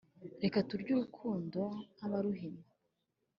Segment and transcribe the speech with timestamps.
[0.43, 1.61] Reka turye urukundo
[1.93, 2.63] nkabaruhima